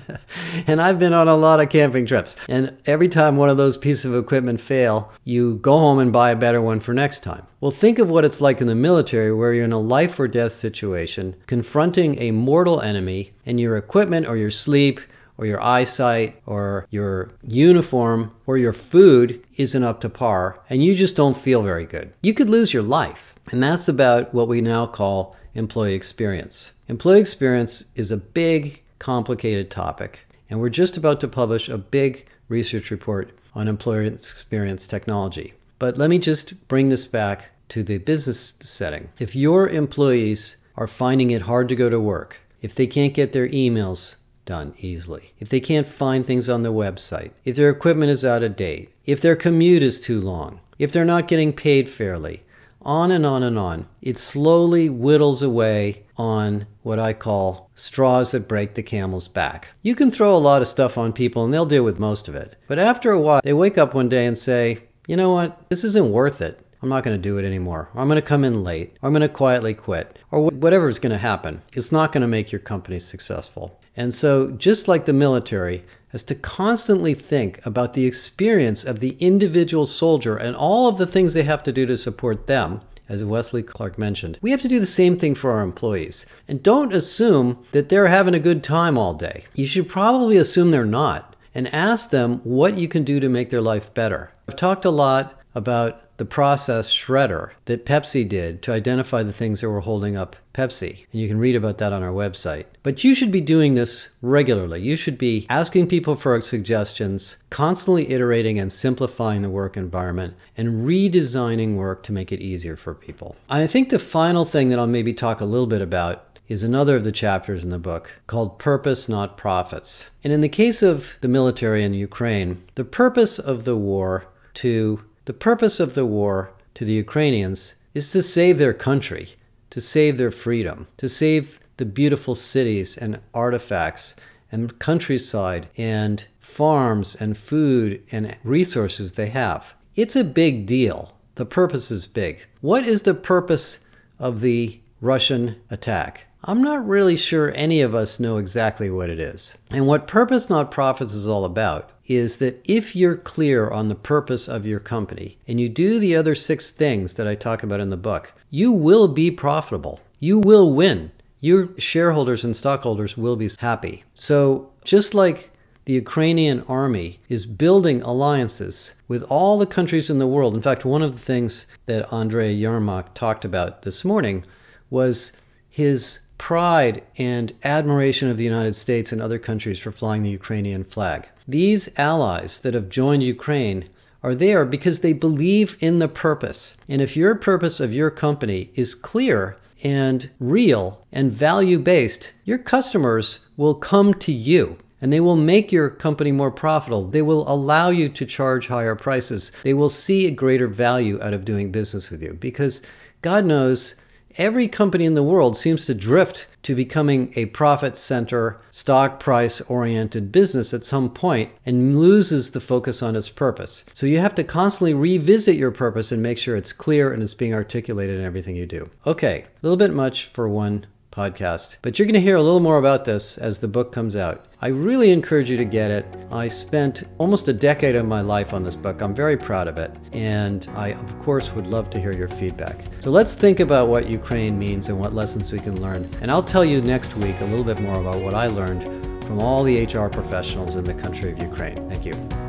and 0.66 0.80
I've 0.80 0.98
been 0.98 1.12
on 1.12 1.26
a 1.26 1.36
lot 1.36 1.60
of 1.60 1.68
camping 1.68 2.06
trips. 2.06 2.36
And 2.48 2.76
every 2.86 3.08
time 3.08 3.36
one 3.36 3.50
of 3.50 3.56
those 3.56 3.76
pieces 3.76 4.04
of 4.04 4.14
equipment 4.14 4.60
fail, 4.60 5.12
you 5.24 5.56
go 5.56 5.76
home 5.76 5.98
and 5.98 6.12
buy 6.12 6.30
a 6.30 6.36
better 6.36 6.62
one 6.62 6.78
for 6.78 6.94
next 6.94 7.24
time. 7.24 7.46
Well, 7.60 7.72
think 7.72 7.98
of 7.98 8.08
what 8.08 8.24
it's 8.24 8.40
like 8.40 8.60
in 8.60 8.68
the 8.68 8.74
military 8.74 9.34
where 9.34 9.52
you're 9.52 9.64
in 9.64 9.72
a 9.72 9.78
life 9.78 10.20
or 10.20 10.28
death 10.28 10.52
situation, 10.52 11.34
confronting 11.46 12.16
a 12.20 12.30
mortal 12.30 12.80
enemy, 12.80 13.32
and 13.44 13.58
your 13.58 13.76
equipment 13.76 14.26
or 14.26 14.36
your 14.36 14.50
sleep 14.50 15.00
or 15.38 15.46
your 15.46 15.62
eyesight 15.62 16.40
or 16.46 16.86
your 16.90 17.32
uniform 17.42 18.34
or 18.46 18.56
your 18.56 18.72
food 18.72 19.44
isn't 19.56 19.84
up 19.84 20.00
to 20.00 20.08
par 20.08 20.60
and 20.70 20.84
you 20.84 20.94
just 20.94 21.16
don't 21.16 21.36
feel 21.36 21.62
very 21.62 21.84
good. 21.84 22.12
You 22.22 22.34
could 22.34 22.50
lose 22.50 22.72
your 22.72 22.82
life. 22.82 23.34
And 23.50 23.62
that's 23.62 23.88
about 23.88 24.34
what 24.34 24.48
we 24.48 24.60
now 24.60 24.86
call 24.86 25.36
employee 25.54 25.94
experience. 25.94 26.72
Employee 26.88 27.20
experience 27.20 27.86
is 27.94 28.10
a 28.10 28.16
big, 28.16 28.82
complicated 28.98 29.70
topic, 29.70 30.26
and 30.50 30.60
we're 30.60 30.68
just 30.68 30.96
about 30.96 31.20
to 31.20 31.28
publish 31.28 31.68
a 31.68 31.78
big 31.78 32.26
research 32.48 32.90
report 32.90 33.36
on 33.54 33.68
employee 33.68 34.06
experience 34.06 34.86
technology. 34.86 35.54
But 35.78 35.96
let 35.96 36.10
me 36.10 36.18
just 36.18 36.68
bring 36.68 36.88
this 36.88 37.06
back 37.06 37.50
to 37.70 37.82
the 37.82 37.98
business 37.98 38.54
setting. 38.60 39.08
If 39.18 39.34
your 39.34 39.68
employees 39.68 40.56
are 40.76 40.86
finding 40.86 41.30
it 41.30 41.42
hard 41.42 41.68
to 41.68 41.76
go 41.76 41.90
to 41.90 42.00
work, 42.00 42.38
if 42.60 42.74
they 42.74 42.86
can't 42.86 43.14
get 43.14 43.32
their 43.32 43.48
emails 43.48 44.16
done 44.46 44.72
easily. 44.78 45.34
If 45.38 45.50
they 45.50 45.60
can't 45.60 45.86
find 45.86 46.24
things 46.24 46.48
on 46.48 46.62
their 46.62 46.72
website, 46.72 47.32
if 47.44 47.56
their 47.56 47.68
equipment 47.68 48.10
is 48.10 48.24
out 48.24 48.42
of 48.42 48.56
date, 48.56 48.94
if 49.04 49.20
their 49.20 49.36
commute 49.36 49.82
is 49.82 50.00
too 50.00 50.20
long, 50.20 50.60
if 50.78 50.90
they're 50.90 51.04
not 51.04 51.28
getting 51.28 51.52
paid 51.52 51.90
fairly, 51.90 52.42
on 52.86 53.10
and 53.10 53.26
on 53.26 53.42
and 53.42 53.58
on. 53.58 53.86
It 54.00 54.16
slowly 54.16 54.88
whittles 54.88 55.42
away 55.42 56.04
on 56.16 56.66
what 56.82 57.00
I 57.00 57.12
call 57.12 57.68
straws 57.74 58.30
that 58.30 58.48
break 58.48 58.74
the 58.74 58.82
camel's 58.82 59.28
back. 59.28 59.70
You 59.82 59.94
can 59.94 60.10
throw 60.10 60.34
a 60.34 60.38
lot 60.38 60.62
of 60.62 60.68
stuff 60.68 60.96
on 60.96 61.12
people 61.12 61.44
and 61.44 61.52
they'll 61.52 61.66
deal 61.66 61.82
with 61.82 61.98
most 61.98 62.28
of 62.28 62.36
it. 62.36 62.56
But 62.68 62.78
after 62.78 63.10
a 63.10 63.20
while, 63.20 63.40
they 63.42 63.52
wake 63.52 63.76
up 63.76 63.92
one 63.92 64.08
day 64.08 64.24
and 64.24 64.38
say, 64.38 64.84
you 65.08 65.16
know 65.16 65.32
what, 65.32 65.68
this 65.68 65.84
isn't 65.84 66.12
worth 66.12 66.40
it. 66.40 66.60
I'm 66.80 66.88
not 66.88 67.02
going 67.02 67.16
to 67.16 67.22
do 67.22 67.38
it 67.38 67.44
anymore. 67.44 67.90
Or 67.94 68.00
I'm 68.00 68.08
going 68.08 68.20
to 68.20 68.22
come 68.22 68.44
in 68.44 68.62
late. 68.62 68.96
Or 69.02 69.08
I'm 69.08 69.12
going 69.12 69.22
to 69.22 69.28
quietly 69.28 69.74
quit. 69.74 70.18
Or 70.30 70.42
whatever 70.50 70.88
is 70.88 70.98
going 70.98 71.12
to 71.12 71.18
happen. 71.18 71.62
It's 71.72 71.90
not 71.90 72.12
going 72.12 72.20
to 72.20 72.28
make 72.28 72.52
your 72.52 72.60
company 72.60 73.00
successful. 73.00 73.80
And 73.96 74.12
so, 74.12 74.50
just 74.50 74.88
like 74.88 75.06
the 75.06 75.12
military, 75.12 75.84
has 76.08 76.22
to 76.24 76.34
constantly 76.34 77.14
think 77.14 77.64
about 77.66 77.94
the 77.94 78.06
experience 78.06 78.84
of 78.84 79.00
the 79.00 79.16
individual 79.18 79.86
soldier 79.86 80.36
and 80.36 80.54
all 80.54 80.88
of 80.88 80.98
the 80.98 81.06
things 81.06 81.34
they 81.34 81.42
have 81.42 81.62
to 81.64 81.72
do 81.72 81.84
to 81.86 81.96
support 81.96 82.46
them, 82.46 82.80
as 83.08 83.24
Wesley 83.24 83.62
Clark 83.62 83.98
mentioned. 83.98 84.38
We 84.40 84.50
have 84.50 84.62
to 84.62 84.68
do 84.68 84.80
the 84.80 84.86
same 84.86 85.16
thing 85.18 85.34
for 85.34 85.50
our 85.52 85.62
employees. 85.62 86.26
And 86.48 86.62
don't 86.62 86.94
assume 86.94 87.64
that 87.72 87.88
they're 87.88 88.06
having 88.06 88.34
a 88.34 88.38
good 88.38 88.64
time 88.64 88.96
all 88.96 89.14
day. 89.14 89.44
You 89.54 89.66
should 89.66 89.88
probably 89.88 90.36
assume 90.36 90.70
they're 90.70 90.84
not 90.84 91.36
and 91.54 91.68
ask 91.68 92.10
them 92.10 92.38
what 92.44 92.78
you 92.78 92.88
can 92.88 93.02
do 93.04 93.18
to 93.20 93.28
make 93.28 93.50
their 93.50 93.62
life 93.62 93.92
better. 93.94 94.32
I've 94.48 94.56
talked 94.56 94.84
a 94.84 94.90
lot 94.90 95.40
about 95.54 96.02
the 96.16 96.24
process 96.24 96.92
shredder 96.92 97.50
that 97.66 97.84
Pepsi 97.84 98.28
did 98.28 98.62
to 98.62 98.72
identify 98.72 99.22
the 99.22 99.32
things 99.32 99.60
that 99.60 99.70
were 99.70 99.80
holding 99.80 100.16
up 100.16 100.36
Pepsi. 100.54 101.06
And 101.12 101.20
you 101.20 101.28
can 101.28 101.38
read 101.38 101.54
about 101.54 101.78
that 101.78 101.92
on 101.92 102.02
our 102.02 102.12
website. 102.12 102.64
But 102.82 103.04
you 103.04 103.14
should 103.14 103.30
be 103.30 103.40
doing 103.40 103.74
this 103.74 104.08
regularly. 104.22 104.80
You 104.80 104.96
should 104.96 105.18
be 105.18 105.46
asking 105.50 105.88
people 105.88 106.16
for 106.16 106.40
suggestions, 106.40 107.38
constantly 107.50 108.10
iterating 108.10 108.58
and 108.58 108.72
simplifying 108.72 109.42
the 109.42 109.50
work 109.50 109.76
environment, 109.76 110.34
and 110.56 110.86
redesigning 110.86 111.74
work 111.74 112.02
to 112.04 112.12
make 112.12 112.32
it 112.32 112.40
easier 112.40 112.76
for 112.76 112.94
people. 112.94 113.36
I 113.50 113.66
think 113.66 113.90
the 113.90 113.98
final 113.98 114.44
thing 114.44 114.70
that 114.70 114.78
I'll 114.78 114.86
maybe 114.86 115.12
talk 115.12 115.40
a 115.40 115.46
little 115.46 115.66
bit 115.66 115.82
about 115.82 116.22
is 116.48 116.62
another 116.62 116.96
of 116.96 117.04
the 117.04 117.12
chapters 117.12 117.64
in 117.64 117.70
the 117.70 117.78
book 117.78 118.20
called 118.26 118.58
Purpose 118.58 119.08
Not 119.08 119.36
Profits. 119.36 120.08
And 120.22 120.32
in 120.32 120.40
the 120.40 120.48
case 120.48 120.82
of 120.82 121.16
the 121.20 121.28
military 121.28 121.82
in 121.82 121.92
Ukraine, 121.92 122.62
the 122.76 122.84
purpose 122.84 123.38
of 123.38 123.64
the 123.64 123.76
war 123.76 124.26
to 124.54 125.04
the 125.26 125.34
purpose 125.34 125.80
of 125.80 125.94
the 125.94 126.06
war 126.06 126.52
to 126.74 126.84
the 126.84 126.92
Ukrainians 126.92 127.74
is 127.94 128.12
to 128.12 128.22
save 128.22 128.58
their 128.58 128.72
country, 128.72 129.30
to 129.70 129.80
save 129.80 130.18
their 130.18 130.30
freedom, 130.30 130.86
to 130.98 131.08
save 131.08 131.60
the 131.78 131.84
beautiful 131.84 132.34
cities 132.34 132.96
and 132.96 133.20
artifacts 133.34 134.14
and 134.52 134.78
countryside 134.78 135.68
and 135.76 136.26
farms 136.38 137.16
and 137.16 137.36
food 137.36 138.02
and 138.12 138.36
resources 138.44 139.12
they 139.12 139.28
have. 139.28 139.74
It's 139.96 140.14
a 140.14 140.22
big 140.22 140.64
deal. 140.64 141.16
The 141.34 141.44
purpose 141.44 141.90
is 141.90 142.06
big. 142.06 142.46
What 142.60 142.86
is 142.86 143.02
the 143.02 143.14
purpose 143.14 143.80
of 144.20 144.40
the 144.40 144.80
Russian 145.00 145.56
attack? 145.70 146.26
I'm 146.48 146.62
not 146.62 146.86
really 146.86 147.16
sure 147.16 147.52
any 147.56 147.80
of 147.80 147.92
us 147.92 148.20
know 148.20 148.36
exactly 148.36 148.88
what 148.88 149.10
it 149.10 149.18
is. 149.18 149.56
And 149.68 149.84
what 149.88 150.06
Purpose 150.06 150.48
Not 150.48 150.70
Profits 150.70 151.12
is 151.12 151.26
all 151.26 151.44
about 151.44 151.90
is 152.06 152.38
that 152.38 152.62
if 152.64 152.94
you're 152.94 153.16
clear 153.16 153.68
on 153.68 153.88
the 153.88 153.96
purpose 153.96 154.46
of 154.46 154.64
your 154.64 154.78
company 154.78 155.38
and 155.48 155.60
you 155.60 155.68
do 155.68 155.98
the 155.98 156.14
other 156.14 156.36
six 156.36 156.70
things 156.70 157.14
that 157.14 157.26
I 157.26 157.34
talk 157.34 157.64
about 157.64 157.80
in 157.80 157.90
the 157.90 157.96
book, 157.96 158.32
you 158.48 158.70
will 158.70 159.08
be 159.08 159.28
profitable. 159.32 159.98
You 160.20 160.38
will 160.38 160.72
win. 160.72 161.10
Your 161.40 161.70
shareholders 161.78 162.44
and 162.44 162.56
stockholders 162.56 163.16
will 163.16 163.34
be 163.34 163.50
happy. 163.58 164.04
So, 164.14 164.70
just 164.84 165.14
like 165.14 165.50
the 165.84 165.94
Ukrainian 165.94 166.62
army 166.68 167.18
is 167.28 167.44
building 167.44 168.02
alliances 168.02 168.94
with 169.08 169.24
all 169.24 169.58
the 169.58 169.66
countries 169.66 170.10
in 170.10 170.18
the 170.18 170.28
world. 170.28 170.54
In 170.54 170.62
fact, 170.62 170.84
one 170.84 171.02
of 171.02 171.10
the 171.12 171.18
things 171.18 171.66
that 171.86 172.12
Andrei 172.12 172.56
Yermak 172.56 173.14
talked 173.14 173.44
about 173.44 173.82
this 173.82 174.04
morning 174.04 174.44
was 174.90 175.32
his 175.68 176.20
pride 176.38 177.02
and 177.18 177.52
admiration 177.64 178.28
of 178.28 178.36
the 178.36 178.44
United 178.44 178.74
States 178.74 179.12
and 179.12 179.20
other 179.20 179.38
countries 179.38 179.78
for 179.78 179.92
flying 179.92 180.22
the 180.22 180.30
Ukrainian 180.30 180.84
flag. 180.84 181.28
These 181.48 181.88
allies 181.96 182.60
that 182.60 182.74
have 182.74 182.88
joined 182.88 183.22
Ukraine 183.22 183.88
are 184.22 184.34
there 184.34 184.64
because 184.64 185.00
they 185.00 185.12
believe 185.12 185.76
in 185.80 185.98
the 185.98 186.08
purpose. 186.08 186.76
And 186.88 187.00
if 187.00 187.16
your 187.16 187.34
purpose 187.34 187.80
of 187.80 187.94
your 187.94 188.10
company 188.10 188.70
is 188.74 188.94
clear 188.94 189.56
and 189.84 190.30
real 190.40 191.04
and 191.12 191.30
value 191.30 191.78
based, 191.78 192.32
your 192.44 192.58
customers 192.58 193.40
will 193.56 193.74
come 193.74 194.14
to 194.14 194.32
you 194.32 194.78
and 195.00 195.12
they 195.12 195.20
will 195.20 195.36
make 195.36 195.70
your 195.70 195.90
company 195.90 196.32
more 196.32 196.50
profitable. 196.50 197.06
They 197.06 197.22
will 197.22 197.48
allow 197.48 197.90
you 197.90 198.08
to 198.08 198.26
charge 198.26 198.66
higher 198.68 198.96
prices. 198.96 199.52
They 199.62 199.74
will 199.74 199.90
see 199.90 200.26
a 200.26 200.30
greater 200.30 200.66
value 200.66 201.20
out 201.22 201.34
of 201.34 201.44
doing 201.44 201.70
business 201.70 202.10
with 202.10 202.22
you 202.22 202.32
because 202.32 202.82
God 203.22 203.44
knows 203.44 203.94
every 204.38 204.68
company 204.68 205.04
in 205.04 205.14
the 205.14 205.22
world 205.22 205.56
seems 205.56 205.86
to 205.86 205.94
drift 205.94 206.46
to 206.62 206.74
becoming 206.74 207.32
a 207.36 207.46
profit 207.46 207.96
center, 207.96 208.58
stock 208.70 209.20
price 209.20 209.60
oriented 209.62 210.32
business 210.32 210.74
at 210.74 210.84
some 210.84 211.08
point 211.08 211.50
and 211.64 211.98
loses 211.98 212.50
the 212.50 212.60
focus 212.60 213.02
on 213.02 213.14
its 213.14 213.30
purpose. 213.30 213.84
So 213.94 214.06
you 214.06 214.18
have 214.18 214.34
to 214.34 214.44
constantly 214.44 214.94
revisit 214.94 215.56
your 215.56 215.70
purpose 215.70 216.10
and 216.10 216.22
make 216.22 216.38
sure 216.38 216.56
it's 216.56 216.72
clear 216.72 217.12
and 217.12 217.22
it's 217.22 217.34
being 217.34 217.54
articulated 217.54 218.18
in 218.18 218.24
everything 218.24 218.56
you 218.56 218.66
do. 218.66 218.90
Okay, 219.06 219.44
a 219.44 219.46
little 219.62 219.76
bit 219.76 219.94
much 219.94 220.24
for 220.24 220.48
one 220.48 220.86
podcast. 221.16 221.76
But 221.80 221.98
you're 221.98 222.06
going 222.06 222.14
to 222.14 222.20
hear 222.20 222.36
a 222.36 222.42
little 222.42 222.60
more 222.60 222.76
about 222.78 223.04
this 223.04 223.38
as 223.38 223.58
the 223.58 223.68
book 223.68 223.90
comes 223.90 224.14
out. 224.14 224.44
I 224.60 224.68
really 224.68 225.10
encourage 225.10 225.48
you 225.48 225.56
to 225.56 225.64
get 225.64 225.90
it. 225.90 226.06
I 226.30 226.48
spent 226.48 227.04
almost 227.18 227.48
a 227.48 227.52
decade 227.52 227.96
of 227.96 228.06
my 228.06 228.20
life 228.20 228.52
on 228.52 228.62
this 228.62 228.76
book. 228.76 229.00
I'm 229.00 229.14
very 229.14 229.36
proud 229.36 229.68
of 229.68 229.78
it. 229.78 229.90
And 230.12 230.68
I, 230.74 230.88
of 230.88 231.18
course, 231.20 231.52
would 231.54 231.66
love 231.66 231.88
to 231.90 232.00
hear 232.00 232.12
your 232.12 232.28
feedback. 232.28 232.84
So 233.00 233.10
let's 233.10 233.34
think 233.34 233.60
about 233.60 233.88
what 233.88 234.08
Ukraine 234.08 234.58
means 234.58 234.88
and 234.88 234.98
what 234.98 235.14
lessons 235.14 235.52
we 235.52 235.58
can 235.58 235.80
learn. 235.80 236.08
And 236.20 236.30
I'll 236.30 236.42
tell 236.42 236.64
you 236.64 236.80
next 236.80 237.16
week 237.16 237.40
a 237.40 237.44
little 237.44 237.64
bit 237.64 237.80
more 237.80 238.00
about 238.00 238.20
what 238.20 238.34
I 238.34 238.46
learned 238.46 238.82
from 239.24 239.40
all 239.40 239.62
the 239.62 239.84
HR 239.84 240.08
professionals 240.08 240.76
in 240.76 240.84
the 240.84 240.94
country 240.94 241.32
of 241.32 241.38
Ukraine. 241.38 241.88
Thank 241.88 242.04
you. 242.04 242.45